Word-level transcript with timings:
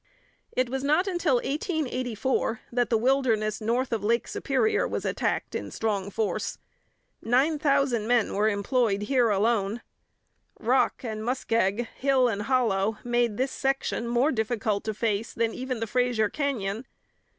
It 0.53 0.67
was 0.67 0.83
not 0.83 1.05
until 1.05 1.35
1884 1.35 2.61
that 2.71 2.89
the 2.89 2.97
wilderness 2.97 3.61
north 3.61 3.93
of 3.93 4.03
Lake 4.03 4.27
Superior 4.27 4.87
was 4.87 5.05
attacked 5.05 5.53
in 5.53 5.69
strong 5.69 6.09
force. 6.09 6.57
Nine 7.21 7.59
thousand 7.59 8.07
men 8.07 8.33
were 8.33 8.49
employed 8.49 9.03
here 9.03 9.29
alone. 9.29 9.81
Rock 10.59 11.03
and 11.05 11.23
muskeg, 11.23 11.87
hill 11.89 12.27
and 12.27 12.41
hollow, 12.41 12.97
made 13.03 13.37
this 13.37 13.51
section 13.51 14.07
more 14.07 14.31
difficult 14.31 14.83
to 14.85 14.95
face 14.95 15.33
than 15.33 15.53
even 15.53 15.79
the 15.79 15.85
Fraser 15.85 16.29
Canyon. 16.29 16.87